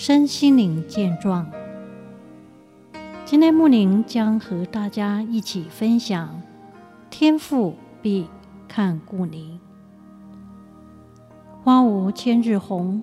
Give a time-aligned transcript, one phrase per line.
[0.00, 1.50] 身心灵健壮。
[3.24, 6.40] 今天木玲将和大家一起分享：
[7.10, 8.28] 天赋必
[8.68, 9.58] 看顾你。
[11.64, 13.02] 花无千日红，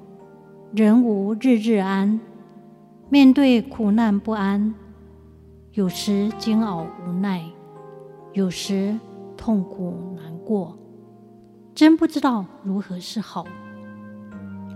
[0.72, 2.18] 人无日日安。
[3.10, 4.74] 面对苦难不安，
[5.74, 7.44] 有时煎熬无奈，
[8.32, 8.98] 有时
[9.36, 10.78] 痛苦难过，
[11.76, 13.46] 真不知道如何是好。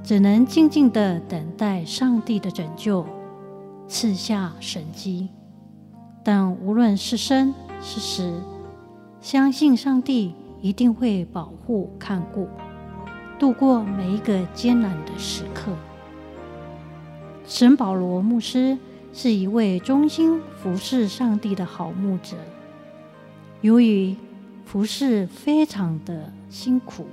[0.10, 3.06] 只能静静地等待上帝的拯救，
[3.88, 5.30] 赐下神迹。
[6.24, 8.42] 但无论是生是死，
[9.22, 12.48] 相信上帝一定会保护看顾，
[13.38, 15.72] 度过每一个艰难的时刻。
[17.46, 18.76] 神保罗牧师
[19.14, 22.36] 是一位忠心服侍上帝的好牧者，
[23.62, 24.16] 由于
[24.66, 27.06] 服侍非常的辛苦，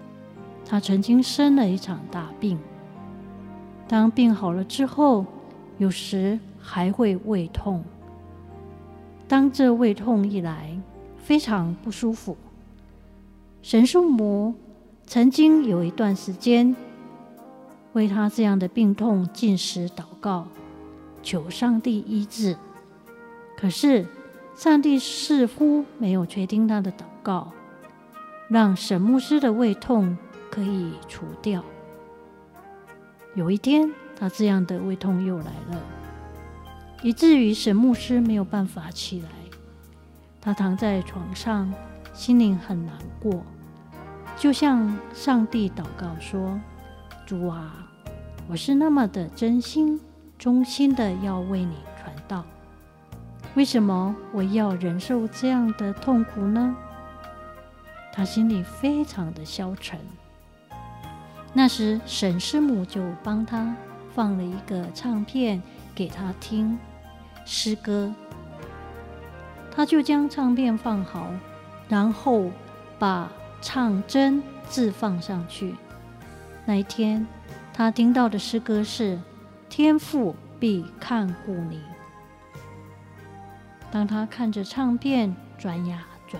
[0.64, 2.58] 他曾经生了一场大病。
[3.88, 5.24] 当病好了之后，
[5.78, 7.84] 有时还会胃痛。
[9.28, 10.76] 当这胃痛一来，
[11.16, 12.36] 非常不舒服。
[13.62, 14.54] 神树母
[15.06, 16.74] 曾经有一段时间
[17.92, 20.46] 为他这样的病痛进食祷告，
[21.22, 22.56] 求上帝医治。
[23.56, 24.06] 可是
[24.54, 27.52] 上帝似乎没有垂听他的祷告，
[28.48, 30.16] 让沈牧师的胃痛
[30.50, 31.64] 可以除掉。
[33.36, 35.78] 有一天，他这样的胃痛又来了，
[37.02, 39.28] 以至于沈牧师没有办法起来。
[40.40, 41.70] 他躺在床上，
[42.14, 43.44] 心里很难过，
[44.38, 46.58] 就向上帝祷告说
[47.26, 47.86] ：“主啊，
[48.48, 50.00] 我是那么的真心、
[50.38, 52.42] 忠心的要为你传道，
[53.54, 56.74] 为什么我要忍受这样的痛苦呢？”
[58.14, 60.00] 他心里非常的消沉。
[61.58, 63.74] 那时，沈师母就帮他
[64.14, 65.62] 放了一个唱片
[65.94, 66.78] 给他听，
[67.46, 68.14] 诗歌。
[69.70, 71.30] 他就将唱片放好，
[71.88, 72.50] 然后
[72.98, 75.74] 把唱针字放上去。
[76.66, 77.26] 那一天，
[77.72, 79.18] 他听到的诗歌是
[79.70, 81.80] “天父必看顾你”。
[83.90, 86.38] 当他看着唱片转呀转，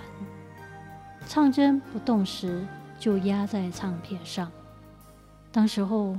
[1.27, 2.66] 唱针不动时，
[2.98, 4.53] 就压在唱片上。
[5.56, 6.15] 当时候，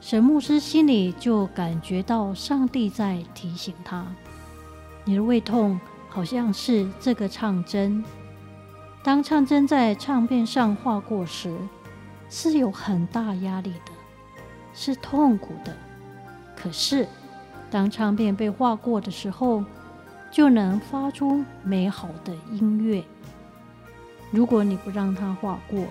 [0.00, 4.06] 沈牧师心里就感觉到上帝在提醒他
[5.04, 5.78] ：“你的胃痛
[6.08, 8.02] 好像是这个唱针。
[9.02, 11.54] 当唱针在唱片上划过时，
[12.30, 13.92] 是有很大压力的，
[14.72, 15.76] 是痛苦的。
[16.56, 17.06] 可是，
[17.70, 19.62] 当唱片被划过的时候，
[20.30, 23.04] 就能发出美好的音乐。
[24.30, 25.84] 如果你不让它划过，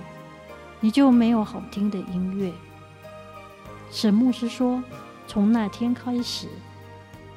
[0.80, 2.52] 你就没有好听的音乐。
[3.90, 4.84] 沈牧师说
[5.28, 6.48] ：“从那天开始，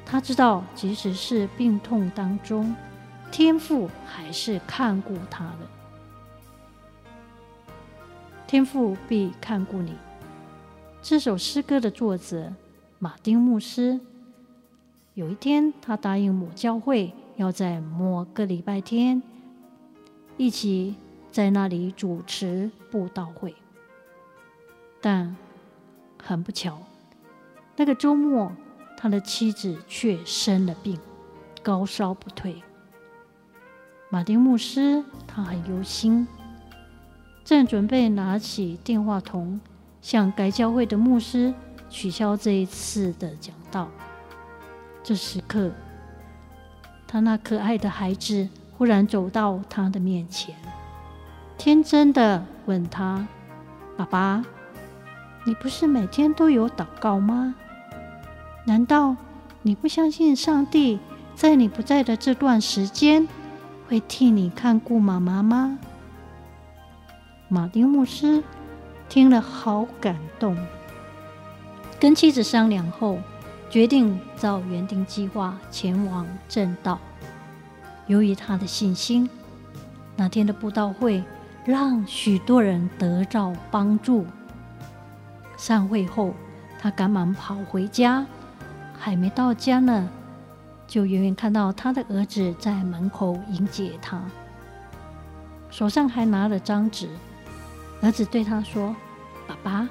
[0.05, 2.75] 他知道，即使是病痛当中，
[3.31, 5.67] 天父还是看顾他的。
[8.45, 9.95] 天父必看顾你。”
[11.01, 12.53] 这首诗歌的作者
[12.99, 13.99] 马丁牧师，
[15.15, 19.23] 有一天他答应母教会，要在某个礼拜天
[20.37, 20.95] 一起。
[21.31, 23.55] 在那里主持布道会，
[24.99, 25.35] 但
[26.21, 26.77] 很不巧，
[27.77, 28.51] 那个周末
[28.97, 30.99] 他的妻子却生了病，
[31.63, 32.61] 高烧不退。
[34.09, 36.27] 马丁牧师他很忧心，
[37.45, 39.61] 正准备拿起电话筒
[40.01, 41.53] 向该教会的牧师
[41.89, 43.89] 取消这一次的讲道。
[45.01, 45.71] 这时刻，
[47.07, 50.53] 他那可爱的孩子忽然走到他的面前。
[51.63, 53.27] 天真的问他
[53.95, 54.43] ：“爸爸，
[55.45, 57.53] 你不是每天都有祷告吗？
[58.65, 59.15] 难道
[59.61, 60.97] 你不相信上帝
[61.35, 63.27] 在你不在的这段时间
[63.87, 65.77] 会替你看顾妈妈吗？”
[67.47, 68.41] 马丁牧师
[69.07, 70.57] 听了好感动，
[71.99, 73.19] 跟妻子商量后，
[73.69, 76.97] 决定照原定计划前往正道。
[78.07, 79.29] 由于他的信心，
[80.15, 81.23] 那天的布道会。
[81.63, 84.25] 让许多人得到帮助。
[85.57, 86.33] 散会后，
[86.79, 88.25] 他赶忙跑回家，
[88.97, 90.09] 还没到家呢，
[90.87, 94.19] 就远远看到他的儿子在门口迎接他，
[95.69, 97.07] 手上还拿了张纸。
[98.01, 98.95] 儿子对他说
[99.47, 99.87] ：“爸爸，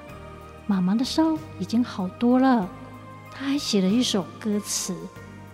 [0.67, 2.67] 妈妈的烧已经好多了，
[3.33, 4.93] 他还写了一首歌词，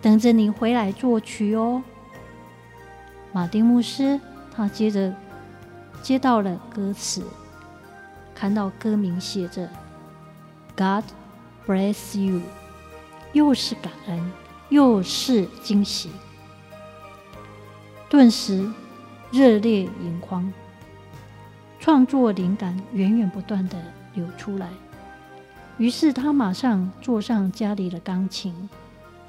[0.02, 1.84] 等着你回来作曲哦。”
[3.32, 4.20] 马丁牧师
[4.56, 5.14] 他接着
[6.02, 7.24] 接到了歌词，
[8.34, 9.70] 看到歌名写着
[10.76, 11.04] “God
[11.66, 12.42] bless you”，
[13.34, 14.32] 又是感恩，
[14.70, 16.10] 又是惊喜，
[18.10, 18.72] 顿时
[19.32, 20.52] 热泪盈眶。
[21.80, 23.78] 创作灵感源源不断地
[24.14, 24.70] 流出来，
[25.78, 28.70] 于是他马上坐上家里的钢琴，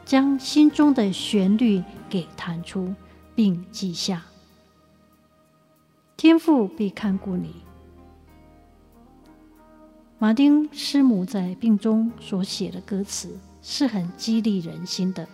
[0.05, 2.95] 将心中的旋律给弹出，
[3.35, 4.23] 并记下。
[6.19, 7.55] 天父必看顾你。
[10.19, 15.29] 马丁师母在病中所写的歌词是很激励人心的。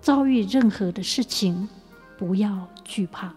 [0.00, 1.68] 遭遇任何的事情，
[2.18, 3.32] 不要惧怕。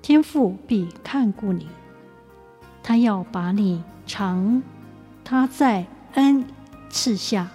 [0.00, 1.66] 天父必看顾你，
[2.80, 4.62] 他要把你藏
[5.24, 5.84] 他在
[6.14, 6.46] 恩
[6.88, 7.50] 赐下。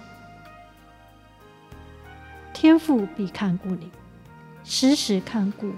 [2.52, 3.90] 天父必看顾你，
[4.68, 5.70] 时时看顾，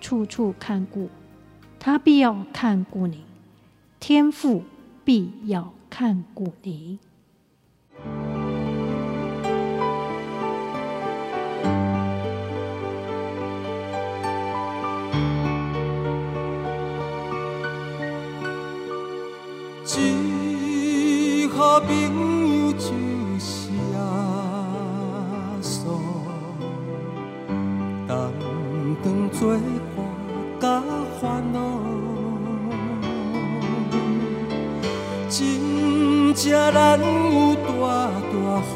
[0.00, 1.10] 处处看顾，
[1.78, 3.22] 他必要看顾你。
[4.00, 4.64] 天父
[5.04, 6.98] 必要看顾你。
[29.04, 29.52] 当作
[29.94, 29.96] 伴
[30.58, 30.82] 甲
[31.20, 31.58] 烦恼，
[35.28, 36.42] 真正
[36.72, 37.68] 难有大
[38.32, 38.72] 大福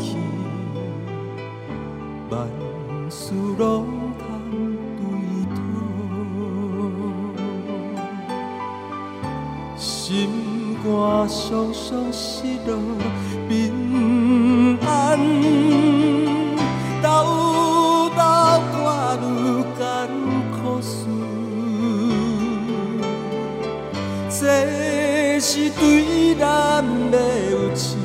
[0.00, 0.16] 气，
[2.28, 2.32] 万
[3.08, 3.22] 事
[3.56, 3.86] 拢
[4.18, 4.24] 通
[4.98, 5.00] 对
[5.54, 5.58] 讨，
[9.76, 10.28] 心。
[10.82, 10.88] 我
[11.28, 12.72] 常常失落，
[13.48, 13.50] 平
[14.80, 14.88] 安
[26.40, 27.18] 咱的
[27.50, 27.98] 有信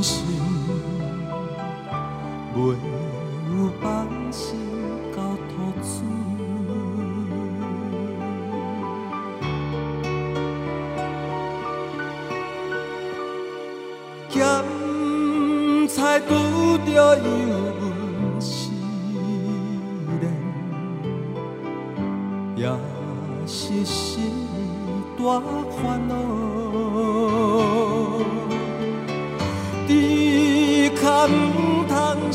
[0.00, 0.24] 心，
[2.56, 2.56] 袂
[3.50, 4.56] 有放心
[5.14, 5.20] 交
[5.50, 5.86] 托主。
[14.30, 14.38] 咸
[15.88, 16.30] 菜拄
[16.78, 16.88] 着
[17.18, 17.28] 油
[17.78, 18.70] 温试
[20.18, 20.24] 炼，
[22.56, 22.64] 也
[23.46, 24.32] 是心
[25.18, 25.20] 大
[25.82, 26.45] 烦恼。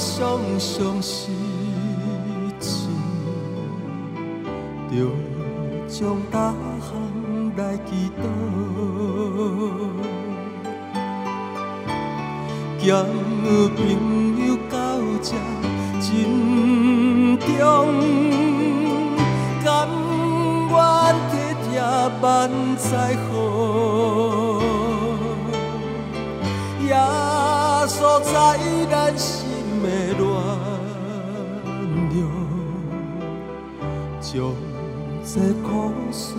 [0.01, 1.31] 唔通常常失
[2.59, 2.89] 志，
[4.89, 4.93] 着
[5.87, 6.35] 将大
[6.81, 6.89] 项
[7.55, 8.23] 来祈祷。
[12.79, 13.05] 交
[13.75, 13.79] 朋
[14.39, 14.75] 友到
[15.21, 15.29] 这
[16.01, 16.09] 珍
[17.37, 17.59] 重，
[19.63, 19.69] 甘
[20.71, 20.75] 愿
[21.29, 21.31] 体
[21.69, 21.69] 贴
[22.21, 22.25] 万
[22.75, 22.89] 载
[23.29, 23.31] 好，
[26.81, 26.89] 也
[27.87, 28.31] 所在
[28.89, 29.40] 咱心
[29.81, 30.25] 的暖
[32.09, 32.17] 流，
[34.19, 34.31] 将
[35.23, 35.69] 这苦
[36.11, 36.35] 事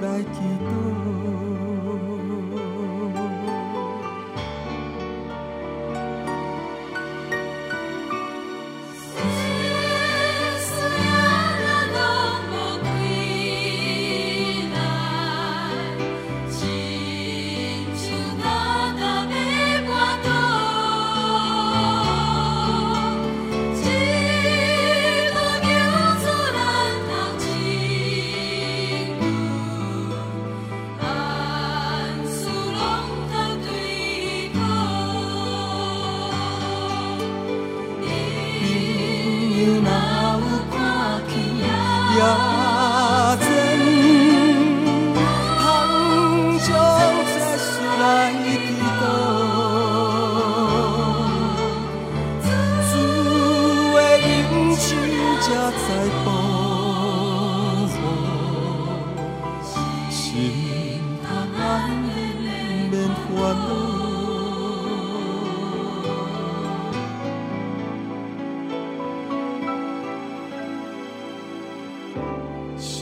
[0.00, 1.01] 来祈祷。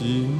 [0.01, 0.40] 心